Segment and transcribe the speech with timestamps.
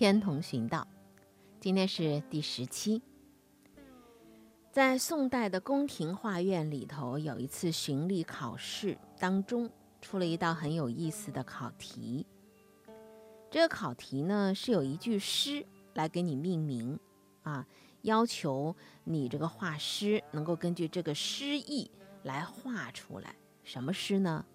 [0.00, 0.88] 天童寻道，
[1.60, 3.02] 今天是第十期。
[4.72, 12.24] 在宋代的宫廷画院里头，有一次巡历考试当中，出了一道很有意思的考题。
[13.50, 16.98] 这个考题呢，是有一句诗来给你命名，
[17.42, 17.66] 啊，
[18.00, 18.74] 要求
[19.04, 21.90] 你这个画师能够根据这个诗意
[22.22, 23.36] 来画出来。
[23.64, 24.46] 什么诗呢？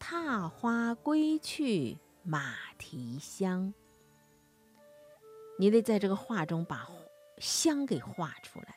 [0.00, 3.72] 踏花归去马蹄香。
[5.58, 6.88] 你得在这个画中把
[7.38, 8.74] 香给画出来。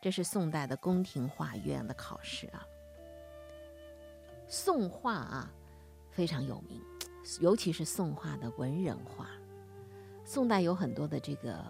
[0.00, 2.66] 这是宋代的宫廷画院的考试啊。
[4.48, 5.50] 宋画啊
[6.10, 6.82] 非常有名，
[7.40, 9.28] 尤其是宋画的文人画。
[10.24, 11.64] 宋代有很多的这个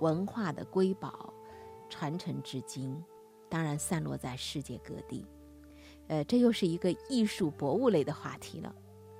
[0.00, 1.32] 文化的瑰宝
[1.90, 3.04] 传承至今，
[3.48, 5.26] 当然散落在世界各地。
[6.08, 8.72] 呃，这又是一个艺术博物类的话题了。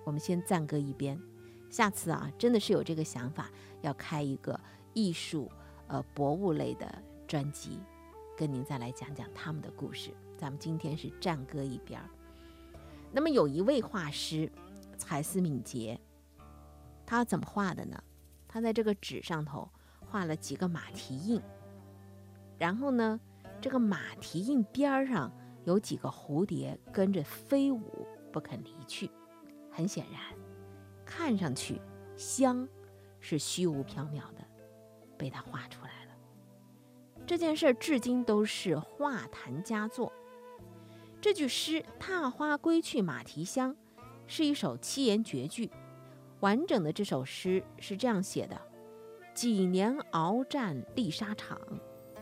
[0.05, 1.21] 我们先暂搁一边，
[1.77, 3.51] 下次啊，真的是有这个想法，
[3.83, 4.59] 要开一个
[4.95, 5.53] 艺术
[5.89, 7.79] 呃博物类的专辑，
[8.35, 10.11] 跟您再来讲讲他们的故事。
[10.39, 12.09] 咱们今天是暂搁一边儿。
[13.13, 14.51] 那么有一位画师
[14.97, 16.01] 才思敏捷，
[17.05, 18.03] 他怎么画的呢？
[18.49, 19.69] 他在这个纸上头
[20.01, 21.43] 画了几个马蹄印，
[22.57, 23.21] 然后呢，
[23.61, 25.31] 这个马蹄印边儿上。
[25.65, 29.11] 有几个蝴蝶跟着飞舞，不肯离去。
[29.71, 30.23] 很显然，
[31.07, 31.81] 看上去
[32.17, 32.69] 香
[33.21, 34.45] 是虚无缥缈的，
[35.17, 36.13] 被他画出来了。
[37.27, 40.13] 这件事至今都是画坛佳作。
[41.21, 43.75] 这句诗“踏花归去马蹄香”
[44.27, 45.71] 是一首七言绝句。
[46.41, 48.61] 完整的这首诗是这样写的：
[49.35, 51.59] 几年鏖战历沙场，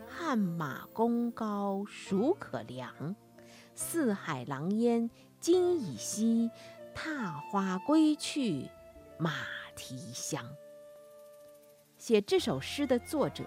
[0.07, 3.15] 汗马功高孰可量？
[3.75, 5.09] 四海狼烟
[5.39, 6.49] 今已息，
[6.95, 8.67] 踏花归去
[9.19, 9.33] 马
[9.75, 10.43] 蹄香。
[11.97, 13.43] 写这首诗的作者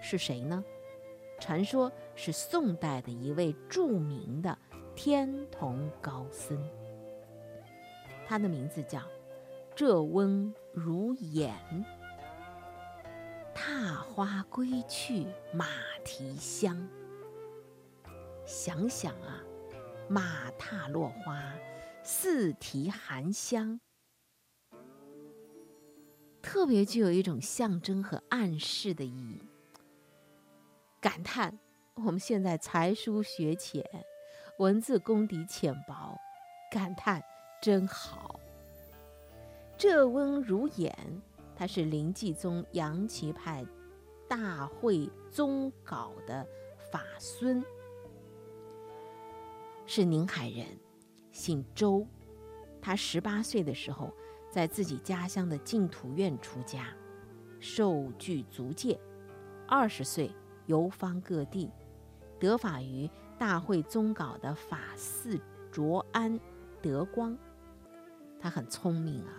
[0.00, 0.64] 是谁呢？
[1.40, 4.56] 传说是宋代的一位著名的
[4.94, 6.56] 天童高僧，
[8.26, 9.02] 他的名字叫
[9.74, 11.52] 浙温如眼。
[13.52, 15.66] 踏花归去马
[16.04, 16.88] 蹄香。
[18.46, 19.42] 想想啊，
[20.08, 21.42] 马踏落花，
[22.04, 23.80] 四蹄含香，
[26.42, 29.40] 特别具有一种象征和暗示的意义。
[31.00, 31.56] 感叹
[31.94, 33.84] 我们现在才疏学浅，
[34.58, 36.18] 文字功底浅薄，
[36.72, 37.22] 感叹
[37.60, 38.40] 真好。
[39.78, 40.92] 这温如眼，
[41.54, 43.64] 他是临济宗杨岐派
[44.28, 46.44] 大会宗稿的
[46.90, 47.64] 法孙。
[49.86, 50.66] 是宁海人，
[51.42, 52.06] 姓周。
[52.80, 54.14] 他十八岁的时候，
[54.48, 56.86] 在自己家乡的净土院出家，
[57.58, 58.96] 受具足戒。
[59.66, 60.30] 二十岁
[60.66, 61.68] 游方各地，
[62.38, 63.10] 得法于
[63.40, 65.36] 大会宗稿的法寺
[65.72, 66.38] 卓安
[66.80, 67.36] 德光。
[68.38, 69.34] 他很聪明啊，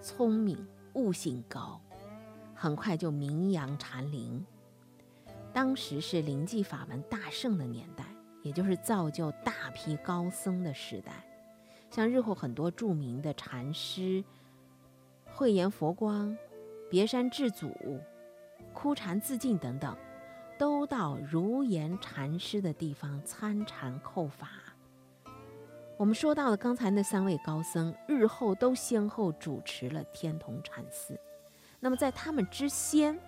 [0.00, 1.80] 聪明，悟性高，
[2.54, 4.46] 很快就名扬禅林。
[5.52, 8.13] 当时是临济法门大盛的年代。
[8.44, 11.12] 也就是造就大批高僧的时代，
[11.90, 14.22] 像日后很多著名的禅师，
[15.24, 16.36] 慧眼佛光、
[16.90, 17.74] 别山智祖、
[18.74, 19.96] 枯禅自尽等等，
[20.58, 24.48] 都到如言禅师的地方参禅叩法。
[25.96, 31.18] 我们说到的刚才那三位高僧，日后都先后主持了天童禅寺。
[31.80, 33.18] 那么在他们之先，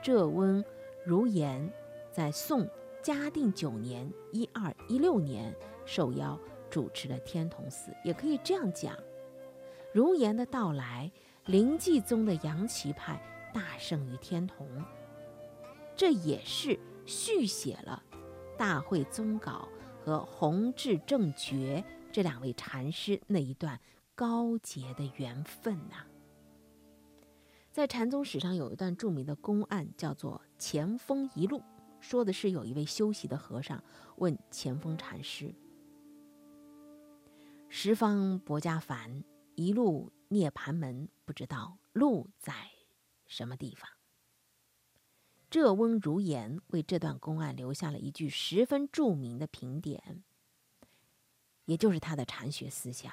[0.00, 0.64] 浙温
[1.04, 1.70] 如言
[2.10, 2.66] 在宋。
[3.04, 5.54] 嘉定九年（一二一六年），
[5.84, 8.96] 受邀主持了天童寺，也可以这样讲：
[9.92, 11.12] 如言的到来，
[11.44, 13.20] 临济宗的杨岐派
[13.52, 14.66] 大胜于天童，
[15.94, 18.02] 这也是续写了
[18.56, 19.68] 大会宗稿
[20.02, 23.78] 和弘治正觉这两位禅师那一段
[24.14, 26.06] 高洁的缘分呐。
[27.70, 31.60] 在禅宗史上有一段著名的公案，叫做“前锋一路”。
[32.04, 33.82] 说的是有一位修习的和尚
[34.16, 35.54] 问前锋禅师
[37.70, 39.24] ：“十方薄伽梵，
[39.54, 42.52] 一路涅盘门，不知道路在
[43.26, 43.88] 什么地方？”
[45.48, 50.22] 浙温如言为这段公案留下了一句十分著名的评点，
[51.64, 53.10] 也就是他的禅学思想。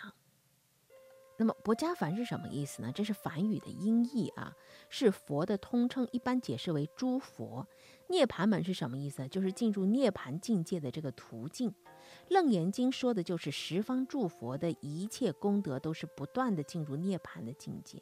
[1.37, 2.91] 那么，薄伽梵是什么意思呢？
[2.91, 4.53] 这是梵语的音译啊，
[4.89, 7.65] 是佛的通称，一般解释为诸佛。
[8.11, 9.25] 涅盘门是什么意思？
[9.29, 11.73] 就是进入涅盘境界的这个途径。
[12.27, 18.01] 楞严经说的就是十方诸佛的一切功德都是不断的进入涅盘的境界。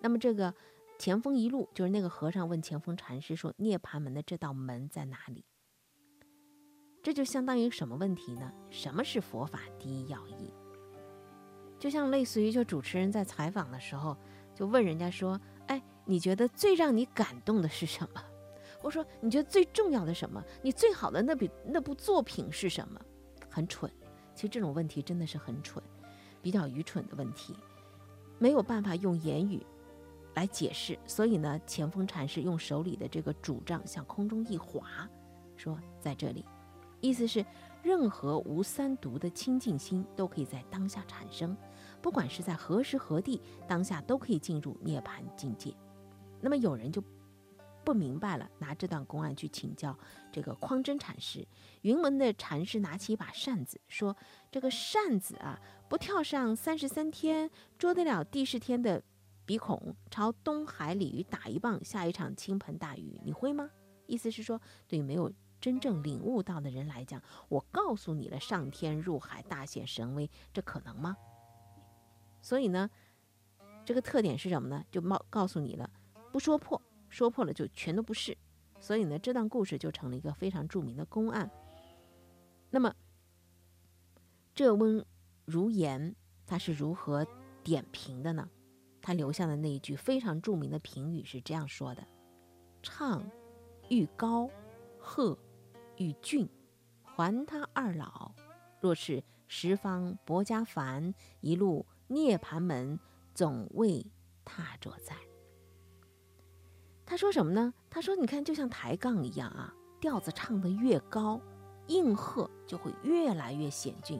[0.00, 0.52] 那么这个
[0.98, 5.44] 前锋一路，就是那个和尚问前锋禅师说：“涅槃门的这道门在哪里？”
[7.00, 8.52] 这就相当于什么问题呢？
[8.70, 10.52] 什么是佛法第一要义？
[11.78, 14.16] 就像类似于，就主持人在采访的时候，
[14.54, 18.22] 就问人家说：“哎，你觉得最让你感动的是什么？”
[18.82, 20.42] 我说：“你觉得最重要的什么？
[20.60, 23.00] 你最好的那笔那部作品是什么？”
[23.48, 23.90] 很蠢，
[24.34, 25.82] 其实这种问题真的是很蠢，
[26.42, 27.54] 比较愚蠢的问题，
[28.38, 29.64] 没有办法用言语
[30.34, 30.98] 来解释。
[31.06, 35.08] 所以呢，前锋禅师用手里的这个拄杖向空中一划，
[35.56, 36.44] 说：“在这里。”
[37.00, 37.44] 意思是，
[37.82, 41.56] 任何无三毒的清净心都可以在当下产生，
[42.00, 45.74] 不管是在何时何地，当下都可以进入涅槃境界。
[46.40, 47.02] 那么有人就
[47.84, 49.96] 不明白了，拿这段公案去请教
[50.32, 51.46] 这个匡真禅师。
[51.82, 54.16] 云门的禅师拿起一把扇子，说
[54.50, 59.02] ：“这个扇子啊，不跳上三十三天，捉得了第十天的
[59.44, 63.70] 鼻孔，朝东海鲤鱼打一棒，下一场倾盆大雨，你会吗？”
[64.06, 65.32] 意思是说，对没有。
[65.60, 71.16] 真正领悟到的人来讲，我告诉你了，上天入海，大显神威，这可能吗？
[72.40, 72.90] 所以呢，
[73.84, 74.84] 这个特点是什么呢？
[74.90, 75.88] 就冒告诉你了，
[76.32, 76.82] 不说破，
[77.12, 78.36] 说破了就全都不是。
[78.80, 81.48] 所以呢，这段故事就成了一个非常著名的公案。
[82.70, 82.92] 那么，
[84.54, 85.04] 这温
[85.44, 86.16] 如言
[86.46, 87.26] 他是如何
[87.62, 88.48] 点评的呢？
[89.00, 92.06] 他留下的那一句非常著名的评语是这样说的
[92.82, 93.22] ：“唱
[93.88, 94.48] 欲高，
[94.98, 95.38] 鹤。”
[95.98, 96.48] 与俊，
[97.02, 98.32] 还他二老。
[98.80, 102.98] 若是十方薄伽梵一路涅盘门，
[103.34, 104.04] 总为
[104.44, 105.14] 踏着在。
[107.12, 107.74] 他说什么呢？
[107.90, 109.70] 他说：“你看，就像抬杠一样啊，
[110.00, 111.38] 调子唱得越高，
[111.86, 114.18] 应和就会越来越险峻。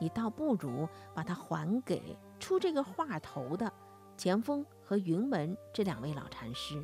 [0.00, 3.72] 你倒不如把它还给出这个话头的
[4.16, 6.82] 钱锋和云门这两位老禅师。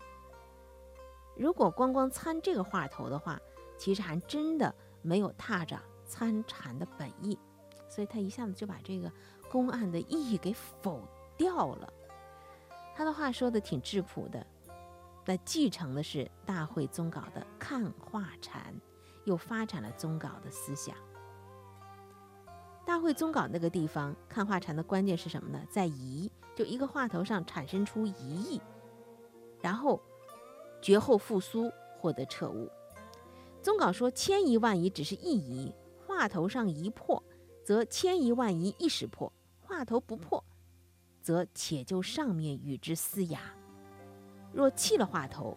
[1.36, 3.36] 如果光光参这个话头的话。”
[3.76, 7.38] 其实还真的没有踏着参禅的本意，
[7.88, 9.10] 所以他一下子就把这个
[9.48, 11.00] 公案的意义给否
[11.36, 11.92] 掉了。
[12.92, 14.44] 他的话说的挺质朴的，
[15.28, 18.74] 那继承的是大会宗稿的看画禅，
[19.26, 20.96] 又发展了宗稿的思想。
[22.86, 25.62] 大会宗稿那个地方看画禅的关键是什么呢？
[25.68, 28.58] 在疑，就一个话头上产生出疑义，
[29.60, 30.00] 然后
[30.80, 32.66] 绝后复苏，获得彻悟。
[33.60, 35.74] 宗稿说：“千疑万疑只是一疑，
[36.06, 37.22] 话头上一破，
[37.62, 39.30] 则千疑万疑一时破；
[39.60, 40.42] 话头不破，
[41.20, 43.57] 则且就上面与之厮哑。
[44.52, 45.56] 若弃了话头，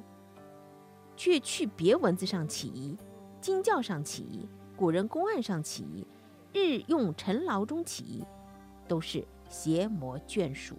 [1.15, 2.97] 却去别文字上起疑，
[3.39, 6.07] 经教上起疑，古人公案上起疑，
[6.53, 8.23] 日用陈劳中起疑，
[8.87, 10.75] 都是邪魔眷属。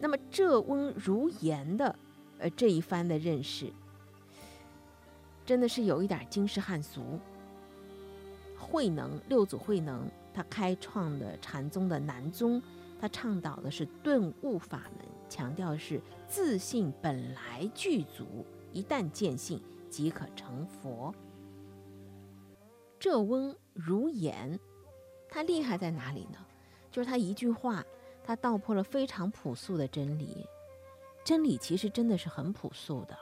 [0.00, 1.94] 那么这温如言的。”
[2.40, 3.72] 呃，这一番的认识，
[5.44, 7.18] 真的是有一点惊世骇俗。
[8.56, 12.62] 慧能六祖慧能，他开创的禅宗的南宗，
[13.00, 21.14] 他倡导的是顿悟法门，强调是自信本来具足，一旦见性即可成佛。
[22.98, 24.58] 这温如言，
[25.28, 26.38] 他厉害在哪里呢？
[26.90, 27.84] 就是他一句话，
[28.24, 30.44] 他道破了非常朴素的真理。
[31.24, 33.16] 真理其实真的是很朴素的，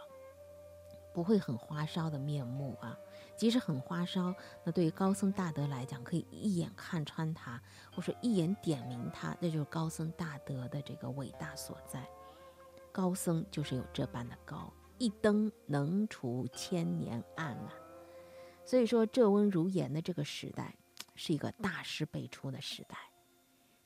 [1.13, 2.97] 不会很花哨的面目啊。
[3.37, 7.61] 即使很花哨，那对于高僧大德来讲，可以一眼看穿他，
[7.95, 12.09] 或者一眼点明他，那就是高僧大德的这个伟大所在。
[12.91, 17.73] 高僧就是有这般的高，一灯能除千年暗啊。
[18.65, 20.75] 所以说，这温如言的这个时代，
[21.15, 22.97] 是一个大师辈出的时代。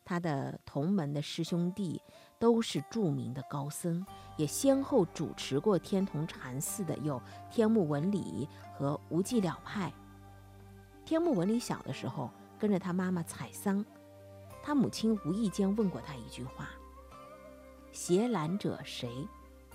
[0.05, 2.03] 他的同门的师兄弟
[2.39, 4.05] 都是著名的高僧，
[4.37, 9.93] 也先后主持过天童禅寺的有天目文理和无寂了派。
[11.05, 13.85] 天目文理小的时候跟着他妈妈采桑，
[14.63, 16.71] 他母亲无意间问过他一句话
[17.93, 19.27] ：“携篮者谁？”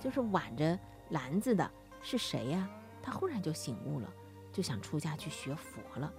[0.02, 0.78] 就是挽着
[1.10, 2.70] 篮子的是谁呀？
[3.02, 4.14] 他忽然就醒悟了，
[4.52, 6.12] 就想出家去学佛了。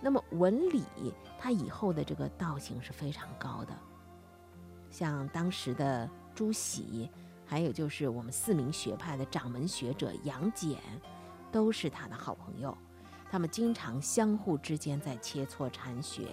[0.00, 0.84] 那么文理
[1.38, 3.74] 他以后的这个道行是非常高的，
[4.90, 7.10] 像当时的朱熹，
[7.44, 10.78] 还有就是我们四明学派的掌门学者杨戬，
[11.50, 12.76] 都是他的好朋友，
[13.30, 16.28] 他们经常相互之间在切磋禅学。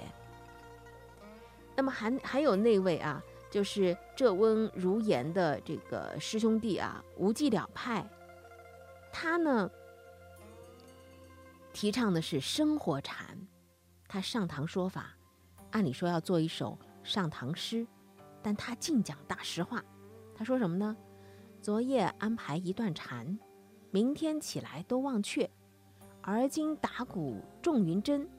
[1.76, 8.06] 那么还还有那位啊，就是这温如言的这个师兄弟啊，无寂了派，
[9.12, 9.72] 他呢
[11.72, 13.48] 提倡的是生活禅。
[14.14, 15.08] 他上堂说法，
[15.72, 17.88] 按理说要做一首上堂诗，
[18.44, 19.84] 但他尽讲大实话。
[20.36, 20.96] 他说什么呢？
[21.64, 23.40] 昨夜安排一段禅，
[23.90, 25.50] 明天起来都忘却。
[26.22, 28.30] 而今打鼓众云真，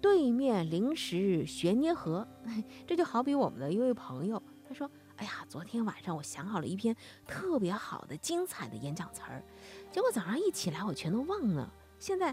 [0.00, 2.24] 对面临时学捏合。
[2.86, 6.94] 这就好比我们的一位朋友，他说：“哎呀，昨天晚上我想好了一篇
[7.26, 9.42] 特别好的、精彩的演讲词儿，
[9.90, 11.68] 结果早上一起来我全都忘了。
[11.98, 12.32] 现在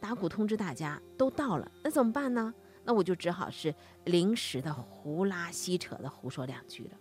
[0.00, 2.52] 打鼓通知大家都到了，那怎么办呢？
[2.84, 3.74] 那我就只好是
[4.04, 6.98] 临时的胡拉稀扯的胡说两句了。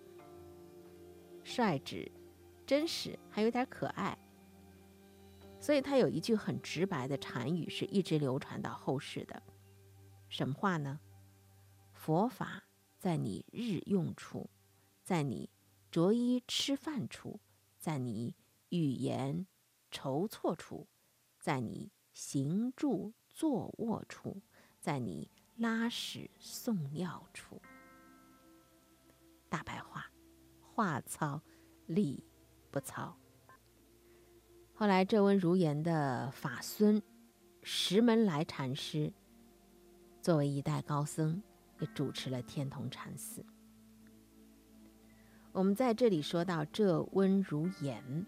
[1.44, 2.10] 率直、
[2.66, 4.18] 真实，还有点可爱。”
[5.60, 9.42] 所以他有一句很直白的禅语，是一直流传到后世的。
[10.30, 11.00] 什么话呢？
[11.92, 12.64] 佛法
[12.98, 14.50] 在你日用处，
[15.04, 15.50] 在你
[15.90, 17.40] 着衣吃饭处，
[17.78, 18.36] 在你
[18.70, 19.48] 语言
[19.92, 20.88] 筹措处，
[21.40, 24.42] 在你行住坐卧处，
[24.80, 27.62] 在你拉屎送尿处。
[29.50, 30.06] 大白话，
[30.62, 31.42] 话糙
[31.88, 32.24] 理
[32.72, 33.18] 不糙。
[34.76, 37.02] 后来，这温如言的法孙
[37.62, 39.12] 石门来禅师，
[40.22, 41.42] 作为一代高僧，
[41.80, 43.46] 也主持了天童禅寺。
[45.52, 48.26] 我们在这里说到这温如言，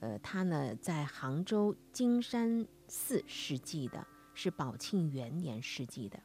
[0.00, 6.18] 呃，他呢在杭州金山寺世纪的，是宝庆元年世纪的。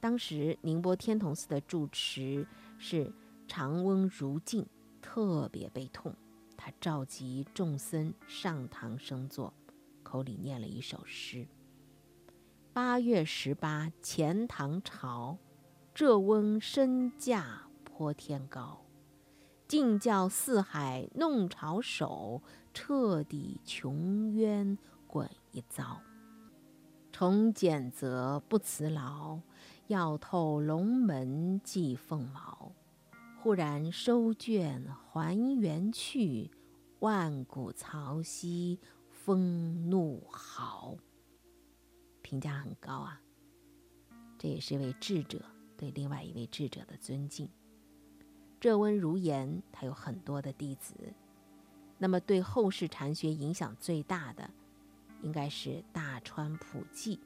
[0.00, 2.46] 当时宁波天童寺的住持
[2.78, 3.12] 是
[3.46, 4.66] 常温如镜，
[5.00, 6.14] 特别悲痛。
[6.56, 9.52] 他召集众僧上堂生坐，
[10.02, 11.46] 口里念了一首诗
[12.72, 15.36] ：“八月十八钱塘潮，
[15.94, 18.83] 这翁身价颇天高。
[19.74, 22.40] 竟叫四海弄潮手，
[22.72, 24.78] 彻底穷冤
[25.08, 26.00] 滚一遭。
[27.10, 29.40] 重检则不辞劳，
[29.88, 32.70] 要透龙门寄凤毛。”
[33.42, 36.52] 忽然收卷还原去，
[37.00, 38.78] 万古曹溪
[39.10, 40.96] 风怒号。
[42.22, 43.20] 评价很高啊，
[44.38, 45.44] 这也是一位智者
[45.76, 47.48] 对另外一位智者的尊敬。
[48.64, 50.94] 这温如言，他有很多的弟子，
[51.98, 54.50] 那么对后世禅学影响最大的，
[55.20, 57.20] 应该是大川普济。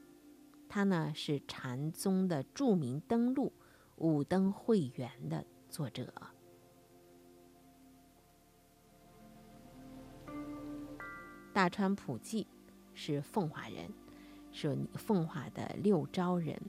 [0.67, 3.53] 他呢是禅宗的著名登录
[3.95, 5.45] 五灯会员的。
[5.69, 6.11] 作者
[11.53, 12.45] 大川普济
[12.93, 13.89] 是奉化人，
[14.51, 16.61] 是奉化的六昭人，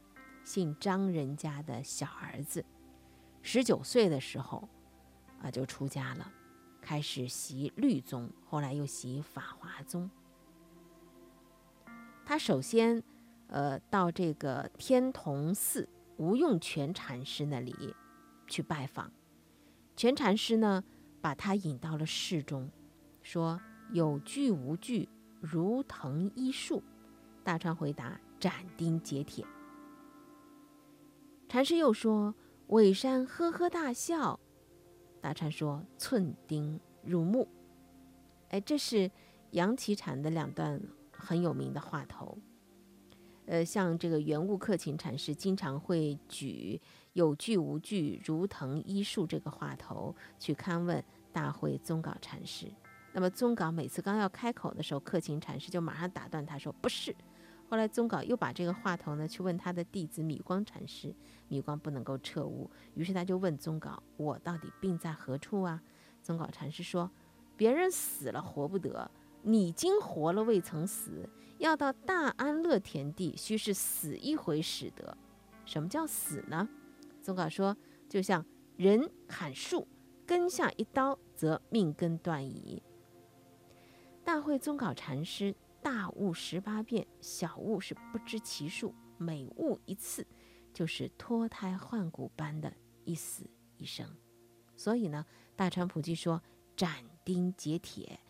[0.44, 2.64] 姓张人家的小儿子。
[3.42, 4.68] 十九岁的时候
[5.42, 6.32] 啊，就出家了，
[6.80, 10.10] 开始习律宗，后来又习法华宗。
[12.24, 13.02] 他首先
[13.48, 17.94] 呃到这个天童寺吴用全禅师那里。
[18.52, 19.12] 去拜访，
[19.94, 20.82] 全禅师呢，
[21.20, 22.68] 把他引到了室中，
[23.22, 23.60] 说
[23.94, 25.08] ：“有据无据，
[25.40, 26.82] 如藤医树。”
[27.44, 29.46] 大川回答：“斩钉截铁。”
[31.48, 32.34] 禅师又说
[32.70, 34.40] ：“尾山呵呵大笑。”
[35.22, 37.46] 大川说：“寸钉入木。”
[38.50, 39.10] 哎，这是
[39.52, 40.80] 杨岐禅的两段
[41.12, 42.36] 很有名的话头。
[43.46, 46.80] 呃，像这个圆悟克勤禅师经常会举。
[47.14, 52.72] 有据无据，如藤医树这个话头去勘问大会宗稿禅师。
[53.12, 57.12] 那么宗稿每次刚要开口的时候，克勤禅师就马上打断他说：“不是。”
[57.70, 61.14] 后来宗稿又把这个话头呢去问他的弟子米光禅师，
[61.46, 65.80] 米光不能够彻悟，于是他就问宗稿：“我到底病在何处啊？”
[66.20, 67.08] 宗稿禅师说
[67.56, 69.08] ：“别人死了活不得，
[69.42, 75.16] 你今活了未曾死，要到大安乐田地，须是死一回使得。
[75.64, 76.68] 什么叫死呢？”
[77.22, 77.76] 宗稿说
[78.10, 78.44] ：“就像
[78.76, 79.86] 人砍树，
[80.26, 82.82] 根下一刀，则命根断矣。”
[84.24, 90.26] 大会宗稿禅师大悟十八变，小悟是不知其数，每悟一次，
[90.72, 92.72] 就是脱胎换骨般的
[93.04, 94.16] 一死一生。
[94.76, 95.24] 所以呢，
[95.56, 96.42] 大川普济说
[96.76, 98.20] ：“斩钉截铁。”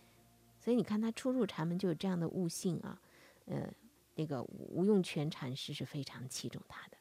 [0.58, 3.00] 所以你看他初入禅门就有这样的悟性啊。
[3.46, 3.72] 呃，
[4.14, 6.96] 那个吴用全禅师是非常器重他的。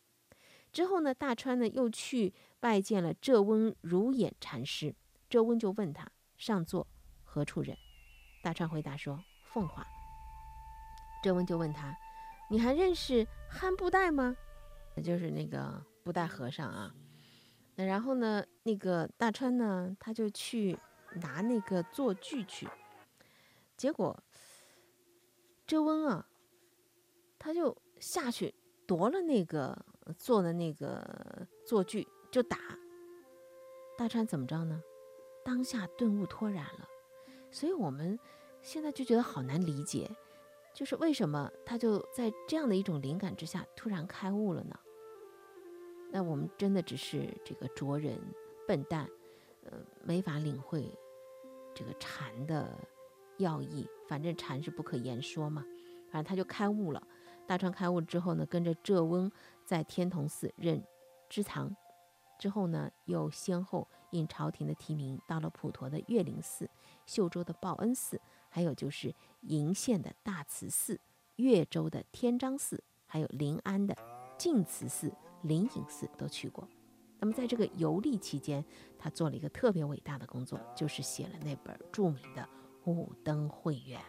[0.72, 4.96] 之后呢，大川呢又去拜见了浙温如眼禅师。
[5.30, 6.88] 浙温就问他：“上座
[7.24, 7.78] 何处人？”
[8.42, 9.86] 大川回答说：“奉化。”
[11.22, 11.96] 浙温就问他
[12.50, 14.36] ：“你还认识憨布袋吗？”
[15.04, 16.94] 就是那个布袋和尚啊。
[17.76, 20.78] 那然后呢，那个大川呢，他就去
[21.16, 22.68] 拿那个坐具去。
[23.78, 24.22] 结果，
[25.66, 26.28] 浙温啊，
[27.38, 28.54] 他就下去
[28.86, 29.86] 夺了那个。
[30.18, 32.58] 做的那个坐具就打。
[33.96, 34.82] 大川怎么着呢？
[35.46, 36.90] 当下顿悟脱然了。
[37.52, 38.20] 所以我们
[38.64, 40.10] 现在就觉得好难理解，
[40.74, 44.80] 就是为什么他就在这样的一种灵感之下突然开悟了呢？
[46.12, 48.20] 那我们真的只是这个拙人
[48.68, 49.08] 笨蛋，
[49.66, 50.98] 呃，没法领会
[51.76, 52.76] 这个禅的
[53.38, 53.88] 要义。
[54.08, 55.64] 反正禅是不可言说嘛，
[56.10, 57.08] 反正他就开悟了。
[57.46, 59.32] 大川开悟之后呢，跟着浙翁
[59.66, 60.84] 在天童寺任
[61.30, 61.76] 知藏，
[62.40, 66.70] 之后呢，又先后应朝廷的提名，到了普陀的月灵寺、
[67.06, 71.00] 秀州的报恩寺，还有就是鄞县的大慈寺、
[71.38, 73.96] 岳州的天章寺，还有临安的
[74.38, 75.14] 净慈寺。
[75.44, 76.68] 灵隐寺都去过，
[77.18, 78.62] 那么在这个游历期间，
[78.98, 82.42] 他做了一个特别伟大的工作，就是写了那本著名的
[82.92, 84.02] 《五灯会元》。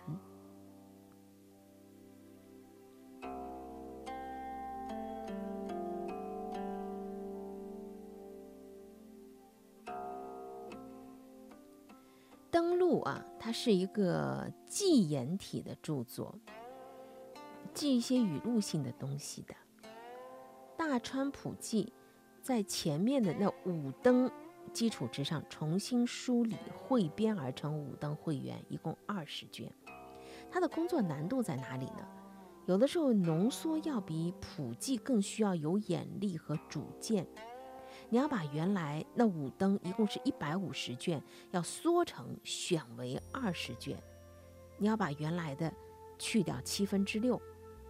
[13.43, 16.39] 它是一个记言体的著作，
[17.73, 19.55] 记一些语录性的东西的。
[20.77, 21.91] 大川普记
[22.43, 24.31] 在前面的那五灯
[24.75, 29.73] 基础之上重新梳理汇编而成五灯会元，一共二十卷。
[30.51, 32.07] 他的工作难度在哪里呢？
[32.67, 37.27] 有的时候浓缩要比普记更需要有眼力和主见。
[38.11, 44.03] 你要把原来那五灯一共是一百五十卷，要缩成选为二十卷。
[44.79, 45.73] 你要把原来的
[46.19, 47.41] 去掉七分之六。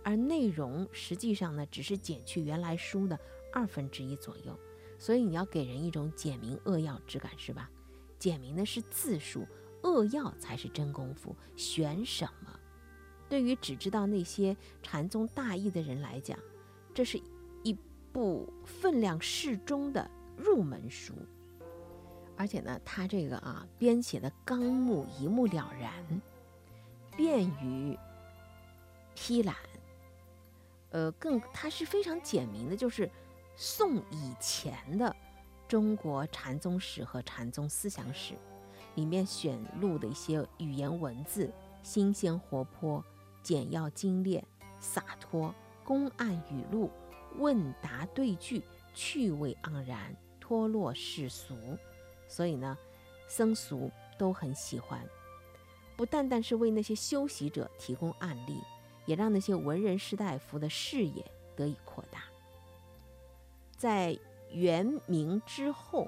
[0.02, 3.18] 而内容实际上呢，只是减去原来书的
[3.52, 4.58] 二分之一左右，
[4.98, 7.70] 所以你要给人一种简明扼要之感，是吧？
[8.18, 9.46] 简明的是字数，
[9.82, 11.36] 扼要才是真功夫。
[11.56, 12.60] 选什么？
[13.28, 16.38] 对于只知道那些禅宗大义的人来讲，
[16.94, 17.20] 这是
[17.62, 17.76] 一
[18.10, 20.10] 部分量适中的
[20.42, 21.14] 入门书。
[22.36, 25.92] 而且呢，他这个啊，编写的纲目一目了然，
[27.16, 27.98] 便于
[29.14, 29.54] 批览。
[30.90, 33.08] 呃，更它是非常简明的，就是
[33.54, 35.14] 宋以前的
[35.68, 38.34] 中国禅宗史和禅宗思想史
[38.96, 43.04] 里面选录的一些语言文字，新鲜活泼、
[43.40, 44.44] 简要精炼、
[44.80, 46.90] 洒脱、公案语录、
[47.38, 50.16] 问答对句、趣味盎然、
[50.50, 51.54] 脱落世俗，
[52.26, 52.76] 所以呢，
[53.28, 55.00] 僧俗都很喜欢。
[55.96, 58.60] 不单单是为那些修习者提供案例。
[59.06, 61.24] 也让那些文人士大夫的视野
[61.56, 62.24] 得以扩大，
[63.76, 64.16] 在
[64.52, 66.06] 元明之后，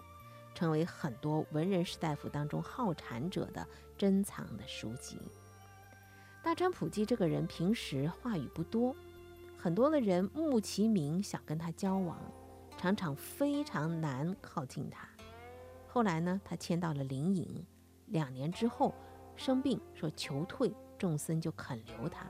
[0.54, 3.66] 成为很多文人士大夫当中好禅者的
[3.98, 5.18] 珍藏的书籍。
[6.44, 8.94] 大川普记这个人平时话语不多，
[9.58, 12.20] 很多的人慕其名想跟他交往，
[12.82, 15.06] 常常非常难靠近他。
[15.86, 17.64] 后来呢，他迁到了灵隐，
[18.06, 18.92] 两年之后
[19.36, 22.26] 生病，说求退，众僧就肯留他。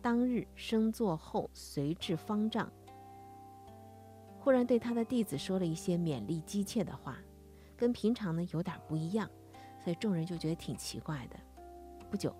[0.00, 2.68] 当日升座后，随至方丈，
[4.40, 7.16] 忽然对他的弟子说了一些勉励激切的话，
[7.76, 9.30] 跟平常呢有点不一样，
[9.84, 11.36] 所以众人就觉得挺奇怪的。
[12.10, 12.34] 不久，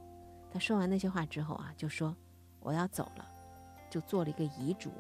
[0.51, 2.17] 他说完那些话之后啊，就说
[2.59, 3.25] 我要走了，
[3.89, 4.91] 就做了一个遗嘱，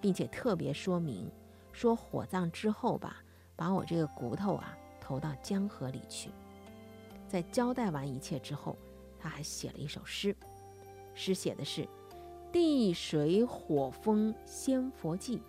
[0.00, 1.30] 并且特别说明
[1.72, 3.22] 说火葬之后吧，
[3.56, 6.30] 把我这个骨头啊投到江河里去。
[7.28, 8.76] 在交代完一切之后，
[9.18, 10.34] 他还写了一首诗。
[11.14, 11.86] 诗写的是：
[12.50, 15.40] 地水火风仙佛记，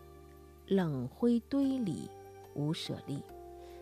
[0.67, 2.09] 冷灰堆里
[2.53, 3.23] 无舍利，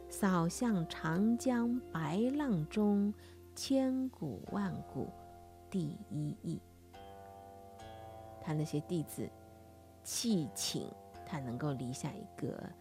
[0.08, 3.14] 扫向长江白浪中，
[3.56, 5.10] 千古万古
[5.70, 6.60] 第一义。
[8.42, 9.30] 他那些弟子
[10.04, 10.92] 气请
[11.26, 12.72] 他能够立下一个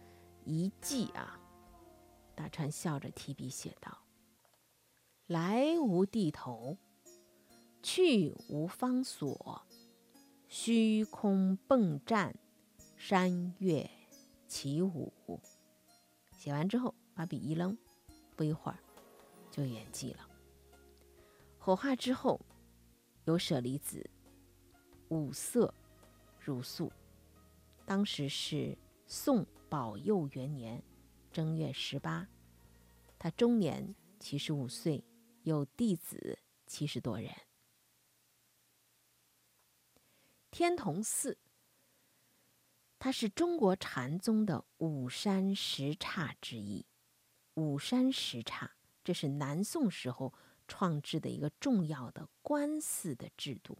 [0.45, 1.39] 遗迹啊。
[2.35, 3.97] 大川笑着提笔写道
[5.27, 6.77] ：“来无地头。”
[7.81, 9.65] 去无方所，
[10.49, 12.35] 虚空迸战，
[12.97, 13.89] 山岳
[14.49, 15.13] 起舞。
[16.33, 17.77] 写完之后，把笔一扔，
[18.35, 18.77] 不一会儿
[19.49, 20.27] 就圆寂了。
[21.57, 22.41] 火化之后，
[23.23, 24.09] 有舍利子，
[25.07, 25.73] 五色
[26.37, 26.91] 如素。
[27.89, 30.83] 当时是宋宝佑元年
[31.31, 32.29] 正月十八，
[33.17, 35.03] 他终年七十五岁，
[35.41, 37.33] 有弟子七十多人。
[40.51, 41.39] 天童寺，
[42.99, 46.85] 它是中国禅宗的五山十刹之一。
[47.55, 48.69] 五山十刹，
[49.03, 50.31] 这是南宋时候
[50.67, 53.79] 创制的一个重要的官寺的制度，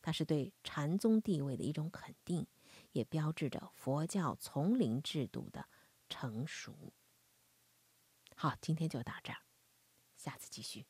[0.00, 2.46] 它是对禅宗地位的一种肯定，
[2.92, 5.68] 也标志着佛教丛林制度的
[6.08, 6.92] 成熟。
[8.36, 9.38] 好，今天就到这儿，
[10.16, 10.86] 下次继续。